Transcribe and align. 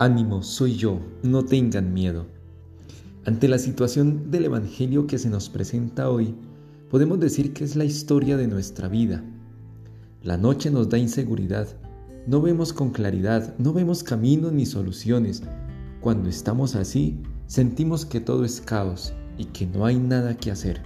Ánimo, 0.00 0.44
soy 0.44 0.76
yo, 0.76 1.00
no 1.24 1.44
tengan 1.44 1.92
miedo. 1.92 2.26
Ante 3.24 3.48
la 3.48 3.58
situación 3.58 4.30
del 4.30 4.44
Evangelio 4.44 5.08
que 5.08 5.18
se 5.18 5.28
nos 5.28 5.48
presenta 5.48 6.08
hoy, 6.08 6.36
podemos 6.88 7.18
decir 7.18 7.52
que 7.52 7.64
es 7.64 7.74
la 7.74 7.84
historia 7.84 8.36
de 8.36 8.46
nuestra 8.46 8.86
vida. 8.86 9.24
La 10.22 10.36
noche 10.36 10.70
nos 10.70 10.88
da 10.88 10.98
inseguridad, 10.98 11.66
no 12.28 12.40
vemos 12.40 12.72
con 12.72 12.90
claridad, 12.90 13.58
no 13.58 13.72
vemos 13.72 14.04
caminos 14.04 14.52
ni 14.52 14.66
soluciones. 14.66 15.42
Cuando 16.00 16.28
estamos 16.28 16.76
así, 16.76 17.20
sentimos 17.48 18.06
que 18.06 18.20
todo 18.20 18.44
es 18.44 18.60
caos 18.60 19.12
y 19.36 19.46
que 19.46 19.66
no 19.66 19.84
hay 19.84 19.98
nada 19.98 20.36
que 20.36 20.52
hacer. 20.52 20.80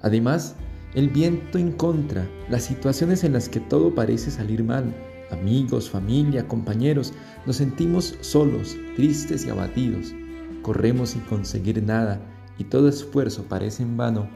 Además, 0.00 0.54
el 0.94 1.10
viento 1.10 1.58
en 1.58 1.72
contra, 1.72 2.26
las 2.48 2.62
situaciones 2.62 3.22
en 3.22 3.34
las 3.34 3.50
que 3.50 3.60
todo 3.60 3.94
parece 3.94 4.30
salir 4.30 4.64
mal, 4.64 4.94
amigos, 5.32 5.90
familia, 5.90 6.46
compañeros, 6.46 7.12
nos 7.46 7.56
sentimos 7.56 8.14
solos, 8.20 8.76
tristes 8.96 9.46
y 9.46 9.50
abatidos. 9.50 10.14
Corremos 10.62 11.10
sin 11.10 11.22
conseguir 11.22 11.82
nada 11.82 12.20
y 12.58 12.64
todo 12.64 12.88
esfuerzo 12.88 13.44
parece 13.48 13.82
en 13.82 13.96
vano. 13.96 14.28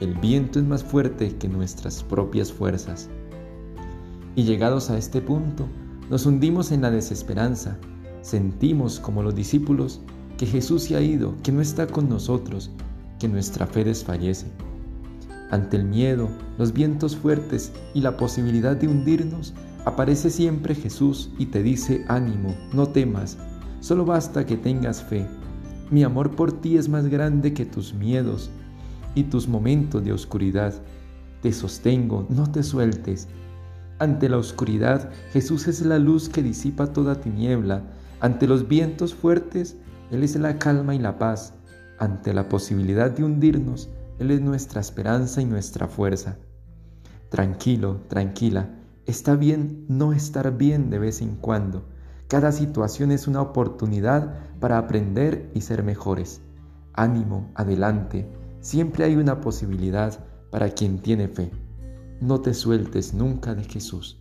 El 0.00 0.14
viento 0.14 0.58
es 0.58 0.64
más 0.64 0.84
fuerte 0.84 1.36
que 1.36 1.48
nuestras 1.48 2.02
propias 2.02 2.52
fuerzas. 2.52 3.08
Y 4.34 4.44
llegados 4.44 4.90
a 4.90 4.98
este 4.98 5.20
punto, 5.20 5.66
nos 6.10 6.26
hundimos 6.26 6.70
en 6.72 6.82
la 6.82 6.90
desesperanza. 6.90 7.78
Sentimos, 8.22 9.00
como 9.00 9.22
los 9.22 9.34
discípulos, 9.34 10.00
que 10.36 10.46
Jesús 10.46 10.84
se 10.84 10.96
ha 10.96 11.00
ido, 11.00 11.34
que 11.42 11.52
no 11.52 11.60
está 11.60 11.86
con 11.86 12.08
nosotros, 12.08 12.70
que 13.18 13.28
nuestra 13.28 13.66
fe 13.66 13.84
desfallece. 13.84 14.46
Ante 15.50 15.76
el 15.76 15.84
miedo, 15.84 16.28
los 16.58 16.72
vientos 16.72 17.16
fuertes 17.16 17.72
y 17.94 18.00
la 18.00 18.16
posibilidad 18.16 18.76
de 18.76 18.88
hundirnos, 18.88 19.54
Aparece 19.86 20.30
siempre 20.30 20.74
Jesús 20.74 21.30
y 21.38 21.46
te 21.46 21.62
dice, 21.62 22.04
ánimo, 22.08 22.56
no 22.72 22.88
temas, 22.88 23.38
solo 23.78 24.04
basta 24.04 24.44
que 24.44 24.56
tengas 24.56 25.00
fe. 25.00 25.24
Mi 25.92 26.02
amor 26.02 26.34
por 26.34 26.60
ti 26.60 26.76
es 26.76 26.88
más 26.88 27.06
grande 27.06 27.54
que 27.54 27.64
tus 27.64 27.94
miedos 27.94 28.50
y 29.14 29.22
tus 29.22 29.46
momentos 29.46 30.04
de 30.04 30.12
oscuridad. 30.12 30.74
Te 31.40 31.52
sostengo, 31.52 32.26
no 32.28 32.50
te 32.50 32.64
sueltes. 32.64 33.28
Ante 34.00 34.28
la 34.28 34.38
oscuridad, 34.38 35.08
Jesús 35.32 35.68
es 35.68 35.80
la 35.82 36.00
luz 36.00 36.28
que 36.28 36.42
disipa 36.42 36.92
toda 36.92 37.20
tiniebla. 37.20 37.84
Ante 38.18 38.48
los 38.48 38.66
vientos 38.66 39.14
fuertes, 39.14 39.76
Él 40.10 40.24
es 40.24 40.34
la 40.34 40.58
calma 40.58 40.96
y 40.96 40.98
la 40.98 41.16
paz. 41.16 41.54
Ante 42.00 42.34
la 42.34 42.48
posibilidad 42.48 43.12
de 43.12 43.22
hundirnos, 43.22 43.88
Él 44.18 44.32
es 44.32 44.40
nuestra 44.40 44.80
esperanza 44.80 45.40
y 45.40 45.44
nuestra 45.44 45.86
fuerza. 45.86 46.38
Tranquilo, 47.30 48.00
tranquila 48.08 48.68
Está 49.06 49.36
bien 49.36 49.84
no 49.88 50.12
estar 50.12 50.56
bien 50.56 50.90
de 50.90 50.98
vez 50.98 51.22
en 51.22 51.36
cuando. 51.36 51.88
Cada 52.26 52.50
situación 52.50 53.12
es 53.12 53.28
una 53.28 53.40
oportunidad 53.40 54.34
para 54.58 54.78
aprender 54.78 55.48
y 55.54 55.60
ser 55.60 55.84
mejores. 55.84 56.40
Ánimo, 56.92 57.52
adelante. 57.54 58.28
Siempre 58.60 59.04
hay 59.04 59.14
una 59.14 59.40
posibilidad 59.40 60.26
para 60.50 60.70
quien 60.70 60.98
tiene 60.98 61.28
fe. 61.28 61.52
No 62.20 62.40
te 62.40 62.52
sueltes 62.52 63.14
nunca 63.14 63.54
de 63.54 63.62
Jesús. 63.62 64.18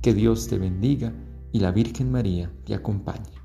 Que 0.00 0.14
Dios 0.14 0.46
te 0.46 0.58
bendiga 0.58 1.12
y 1.50 1.58
la 1.58 1.72
Virgen 1.72 2.12
María 2.12 2.52
te 2.64 2.76
acompañe. 2.76 3.43